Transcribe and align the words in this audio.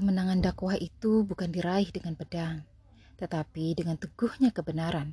kemenangan 0.00 0.40
dakwah 0.40 0.80
itu 0.80 1.28
bukan 1.28 1.52
diraih 1.52 1.92
dengan 1.92 2.16
pedang, 2.16 2.64
tetapi 3.20 3.76
dengan 3.76 4.00
teguhnya 4.00 4.48
kebenaran. 4.48 5.12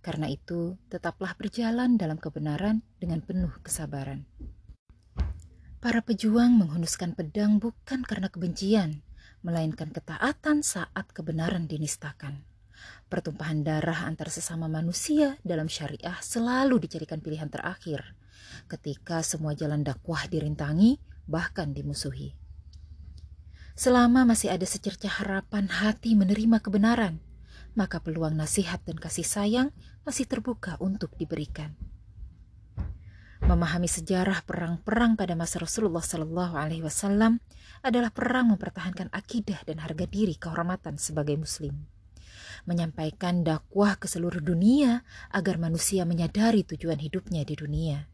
Karena 0.00 0.32
itu, 0.32 0.80
tetaplah 0.88 1.36
berjalan 1.36 2.00
dalam 2.00 2.16
kebenaran 2.16 2.80
dengan 2.96 3.20
penuh 3.20 3.52
kesabaran. 3.60 4.24
Para 5.76 6.00
pejuang 6.00 6.56
menghunuskan 6.56 7.12
pedang 7.12 7.60
bukan 7.60 8.00
karena 8.08 8.32
kebencian, 8.32 9.04
melainkan 9.44 9.92
ketaatan 9.92 10.64
saat 10.64 11.04
kebenaran 11.12 11.68
dinistakan. 11.68 12.48
Pertumpahan 13.12 13.60
darah 13.60 14.08
antar 14.08 14.32
sesama 14.32 14.72
manusia 14.72 15.36
dalam 15.44 15.68
syariah 15.68 16.16
selalu 16.24 16.88
dijadikan 16.88 17.20
pilihan 17.20 17.52
terakhir 17.52 18.16
ketika 18.72 19.20
semua 19.20 19.52
jalan 19.52 19.84
dakwah 19.84 20.24
dirintangi, 20.32 20.96
bahkan 21.28 21.76
dimusuhi. 21.76 22.43
Selama 23.74 24.22
masih 24.22 24.54
ada 24.54 24.62
secercah 24.62 25.10
harapan 25.10 25.66
hati 25.66 26.14
menerima 26.14 26.62
kebenaran, 26.62 27.18
maka 27.74 27.98
peluang 27.98 28.38
nasihat 28.38 28.78
dan 28.86 28.94
kasih 28.94 29.26
sayang 29.26 29.68
masih 30.06 30.30
terbuka 30.30 30.78
untuk 30.78 31.10
diberikan. 31.18 31.74
Memahami 33.42 33.90
sejarah 33.90 34.46
perang-perang 34.46 35.18
pada 35.18 35.34
masa 35.34 35.58
Rasulullah 35.58 36.06
Shallallahu 36.06 36.54
Alaihi 36.54 36.86
Wasallam 36.86 37.42
adalah 37.82 38.14
perang 38.14 38.54
mempertahankan 38.54 39.10
akidah 39.10 39.58
dan 39.66 39.82
harga 39.82 40.06
diri 40.06 40.38
kehormatan 40.38 40.94
sebagai 40.94 41.34
Muslim. 41.34 41.74
Menyampaikan 42.70 43.42
dakwah 43.42 43.98
ke 43.98 44.06
seluruh 44.06 44.40
dunia 44.40 45.02
agar 45.34 45.58
manusia 45.58 46.06
menyadari 46.06 46.62
tujuan 46.62 47.02
hidupnya 47.02 47.42
di 47.42 47.58
dunia, 47.58 48.06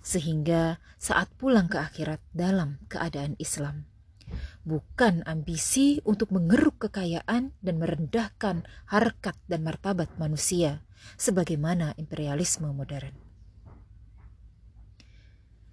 sehingga 0.00 0.80
saat 0.96 1.28
pulang 1.36 1.68
ke 1.68 1.76
akhirat 1.76 2.24
dalam 2.32 2.80
keadaan 2.88 3.36
Islam 3.36 3.91
bukan 4.62 5.26
ambisi 5.26 5.98
untuk 6.06 6.30
mengeruk 6.30 6.88
kekayaan 6.88 7.50
dan 7.58 7.74
merendahkan 7.82 8.62
harkat 8.86 9.34
dan 9.50 9.66
martabat 9.66 10.10
manusia, 10.18 10.82
sebagaimana 11.18 11.94
imperialisme 11.98 12.70
modern. 12.70 13.14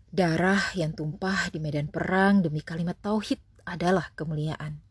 Darah 0.10 0.73
yang 0.73 0.98
tumpah 0.98 1.54
di 1.54 1.62
medan 1.62 1.86
perang 1.86 2.42
demi 2.42 2.66
kalimat 2.66 2.98
tauhid 2.98 3.38
adalah 3.62 4.10
kemuliaan. 4.17 4.82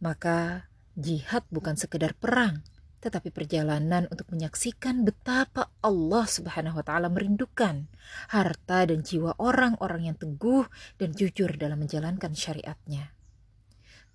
Maka 0.00 0.64
jihad 0.96 1.44
bukan 1.52 1.76
sekedar 1.76 2.16
perang, 2.16 2.64
tetapi 3.04 3.28
perjalanan 3.28 4.08
untuk 4.08 4.32
menyaksikan 4.32 5.04
betapa 5.04 5.68
Allah 5.84 6.24
Subhanahu 6.24 6.80
wa 6.80 6.84
taala 6.84 7.12
merindukan 7.12 7.84
harta 8.32 8.88
dan 8.88 9.04
jiwa 9.04 9.36
orang-orang 9.36 10.08
yang 10.08 10.16
teguh 10.16 10.64
dan 10.96 11.12
jujur 11.12 11.52
dalam 11.60 11.84
menjalankan 11.84 12.32
syariatnya. 12.32 13.12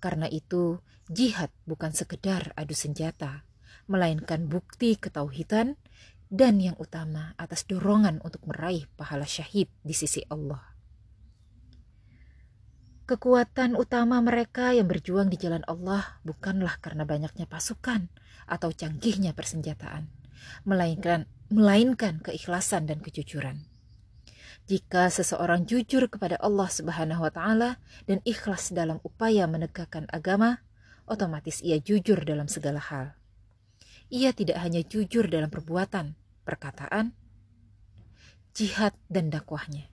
Karena 0.02 0.26
itu, 0.26 0.82
jihad 1.06 1.54
bukan 1.70 1.94
sekedar 1.94 2.50
adu 2.58 2.74
senjata, 2.74 3.46
melainkan 3.86 4.50
bukti 4.50 4.98
ketauhidan 4.98 5.78
dan 6.26 6.58
yang 6.58 6.74
utama 6.82 7.38
atas 7.38 7.70
dorongan 7.70 8.18
untuk 8.26 8.42
meraih 8.50 8.90
pahala 8.98 9.26
syahid 9.26 9.70
di 9.86 9.94
sisi 9.94 10.26
Allah. 10.26 10.69
Kekuatan 13.10 13.74
utama 13.74 14.22
mereka 14.22 14.70
yang 14.70 14.86
berjuang 14.86 15.26
di 15.26 15.34
jalan 15.34 15.66
Allah 15.66 16.22
bukanlah 16.22 16.78
karena 16.78 17.02
banyaknya 17.02 17.42
pasukan 17.50 18.06
atau 18.46 18.70
canggihnya 18.70 19.34
persenjataan, 19.34 20.06
melainkan 20.62 21.26
melainkan 21.50 22.22
keikhlasan 22.22 22.86
dan 22.86 23.02
kejujuran. 23.02 23.66
Jika 24.70 25.10
seseorang 25.10 25.66
jujur 25.66 26.06
kepada 26.06 26.38
Allah 26.38 26.70
Subhanahu 26.70 27.26
wa 27.26 27.34
taala 27.34 27.82
dan 28.06 28.22
ikhlas 28.22 28.70
dalam 28.70 29.02
upaya 29.02 29.50
menegakkan 29.50 30.06
agama, 30.14 30.62
otomatis 31.10 31.58
ia 31.66 31.82
jujur 31.82 32.22
dalam 32.22 32.46
segala 32.46 32.78
hal. 32.78 33.18
Ia 34.14 34.30
tidak 34.30 34.62
hanya 34.62 34.86
jujur 34.86 35.26
dalam 35.26 35.50
perbuatan, 35.50 36.14
perkataan, 36.46 37.10
jihad 38.54 38.94
dan 39.10 39.34
dakwahnya 39.34 39.90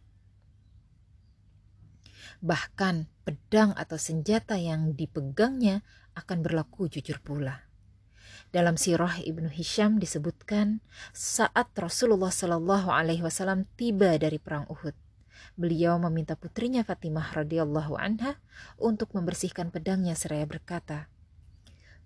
Bahkan 2.38 3.10
pedang 3.26 3.74
atau 3.74 3.98
senjata 3.98 4.62
yang 4.62 4.94
dipegangnya 4.94 5.82
akan 6.14 6.46
berlaku 6.46 6.86
jujur 6.86 7.18
pula. 7.22 7.66
Dalam 8.54 8.78
sirah 8.78 9.20
Ibnu 9.20 9.50
Hisham 9.50 9.98
disebutkan 9.98 10.80
saat 11.12 11.74
Rasulullah 11.76 12.32
Shallallahu 12.32 12.94
Alaihi 12.94 13.26
Wasallam 13.26 13.66
tiba 13.76 14.16
dari 14.16 14.38
perang 14.40 14.70
Uhud, 14.70 14.94
beliau 15.58 15.98
meminta 15.98 16.38
putrinya 16.38 16.86
Fatimah 16.86 17.36
radhiyallahu 17.36 17.98
anha 18.00 18.40
untuk 18.80 19.12
membersihkan 19.18 19.74
pedangnya 19.74 20.16
seraya 20.16 20.46
berkata, 20.46 21.12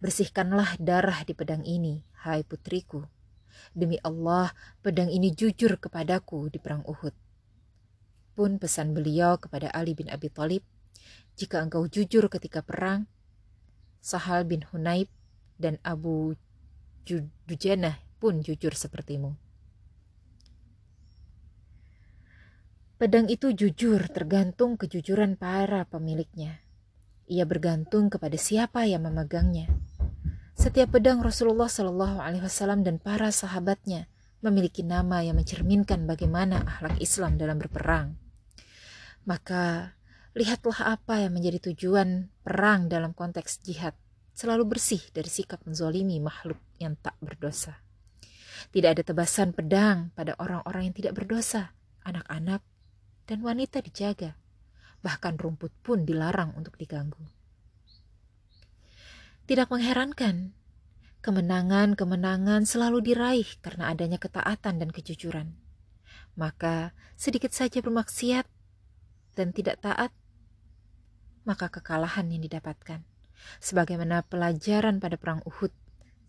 Bersihkanlah 0.01 0.81
darah 0.81 1.21
di 1.27 1.37
pedang 1.37 1.61
ini, 1.61 2.01
hai 2.25 2.41
putriku. 2.41 3.05
Demi 3.75 4.01
Allah, 4.01 4.49
pedang 4.81 5.13
ini 5.13 5.29
jujur 5.29 5.77
kepadaku 5.77 6.49
di 6.49 6.57
perang 6.57 6.81
Uhud 6.87 7.30
pun 8.33 8.57
pesan 8.57 8.95
beliau 8.95 9.35
kepada 9.37 9.71
Ali 9.71 9.95
bin 9.95 10.07
Abi 10.07 10.31
Thalib, 10.31 10.63
jika 11.35 11.63
engkau 11.63 11.87
jujur 11.87 12.27
ketika 12.27 12.61
perang, 12.61 13.07
Sahal 14.01 14.49
bin 14.49 14.65
Hunaib 14.65 15.07
dan 15.61 15.77
Abu 15.85 16.33
Dujanah 17.45 17.97
pun 18.21 18.41
jujur 18.41 18.73
sepertimu. 18.73 19.37
Pedang 23.01 23.25
itu 23.33 23.49
jujur 23.49 24.05
tergantung 24.13 24.77
kejujuran 24.77 25.33
para 25.33 25.89
pemiliknya. 25.89 26.61
Ia 27.25 27.49
bergantung 27.49 28.13
kepada 28.13 28.37
siapa 28.37 28.85
yang 28.85 29.09
memegangnya. 29.09 29.65
Setiap 30.53 30.93
pedang 30.93 31.25
Rasulullah 31.25 31.65
Shallallahu 31.65 32.21
Alaihi 32.21 32.45
Wasallam 32.45 32.85
dan 32.85 33.01
para 33.01 33.33
sahabatnya 33.33 34.05
memiliki 34.45 34.85
nama 34.85 35.25
yang 35.25 35.41
mencerminkan 35.41 36.05
bagaimana 36.05 36.61
akhlak 36.61 37.01
Islam 37.01 37.41
dalam 37.41 37.57
berperang. 37.57 38.20
Maka 39.27 39.95
lihatlah 40.33 40.97
apa 40.97 41.21
yang 41.21 41.37
menjadi 41.37 41.71
tujuan 41.71 42.29
perang 42.41 42.89
dalam 42.89 43.13
konteks 43.13 43.61
jihad. 43.61 43.93
Selalu 44.31 44.77
bersih 44.77 45.03
dari 45.11 45.27
sikap 45.27 45.61
menzolimi 45.67 46.17
makhluk 46.23 46.57
yang 46.79 46.95
tak 46.97 47.19
berdosa. 47.19 47.83
Tidak 48.71 48.89
ada 48.93 49.03
tebasan 49.03 49.51
pedang 49.51 50.15
pada 50.15 50.37
orang-orang 50.39 50.89
yang 50.89 50.95
tidak 50.95 51.13
berdosa, 51.19 51.75
anak-anak, 52.07 52.63
dan 53.27 53.39
wanita 53.43 53.83
dijaga. 53.83 54.39
Bahkan 55.03 55.35
rumput 55.37 55.73
pun 55.83 56.07
dilarang 56.07 56.55
untuk 56.55 56.77
diganggu. 56.79 57.21
Tidak 59.45 59.67
mengherankan 59.67 60.55
Kemenangan-kemenangan 61.21 62.65
selalu 62.65 63.13
diraih 63.13 63.45
karena 63.61 63.93
adanya 63.93 64.17
ketaatan 64.17 64.81
dan 64.81 64.89
kejujuran. 64.89 65.53
Maka 66.33 66.97
sedikit 67.13 67.53
saja 67.53 67.77
bermaksiat 67.77 68.49
dan 69.35 69.55
tidak 69.55 69.79
taat, 69.83 70.11
maka 71.47 71.71
kekalahan 71.71 72.29
yang 72.29 72.43
didapatkan. 72.45 73.01
Sebagaimana 73.57 74.21
pelajaran 74.25 75.01
pada 75.01 75.17
perang 75.17 75.41
Uhud 75.49 75.73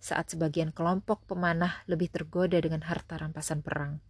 saat 0.03 0.33
sebagian 0.33 0.75
kelompok 0.75 1.23
pemanah 1.29 1.85
lebih 1.87 2.11
tergoda 2.11 2.59
dengan 2.59 2.83
harta 2.83 3.21
rampasan 3.21 3.61
perang. 3.61 4.01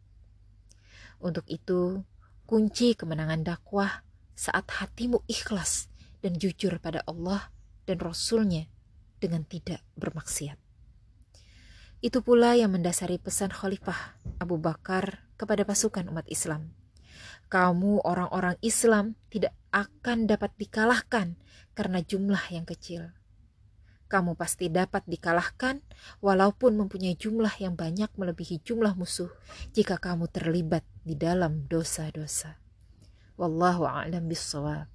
Untuk 1.20 1.44
itu, 1.50 2.00
kunci 2.46 2.96
kemenangan 2.96 3.44
dakwah 3.44 4.02
saat 4.32 4.64
hatimu 4.70 5.22
ikhlas 5.28 5.92
dan 6.24 6.38
jujur 6.38 6.78
pada 6.78 7.04
Allah 7.04 7.50
dan 7.84 7.98
Rasulnya 8.00 8.70
dengan 9.18 9.46
tidak 9.46 9.82
bermaksiat. 9.98 10.58
Itu 12.02 12.18
pula 12.26 12.58
yang 12.58 12.74
mendasari 12.74 13.22
pesan 13.22 13.54
Khalifah 13.54 14.18
Abu 14.42 14.58
Bakar 14.58 15.22
kepada 15.38 15.62
pasukan 15.62 16.10
umat 16.10 16.26
Islam. 16.26 16.81
Kamu 17.52 18.00
orang-orang 18.08 18.56
Islam 18.64 19.12
tidak 19.28 19.52
akan 19.76 20.24
dapat 20.24 20.56
dikalahkan 20.56 21.36
karena 21.76 22.00
jumlah 22.00 22.40
yang 22.48 22.64
kecil. 22.64 23.12
Kamu 24.08 24.36
pasti 24.36 24.72
dapat 24.72 25.04
dikalahkan 25.08 25.80
walaupun 26.24 26.80
mempunyai 26.80 27.16
jumlah 27.16 27.52
yang 27.60 27.76
banyak 27.76 28.08
melebihi 28.16 28.64
jumlah 28.64 28.96
musuh 28.96 29.28
jika 29.76 30.00
kamu 30.00 30.32
terlibat 30.32 30.84
di 31.04 31.12
dalam 31.12 31.64
dosa-dosa. 31.68 32.56
Wallahu 33.40 33.88
a'lam 33.88 34.28
bishawab. 34.28 34.91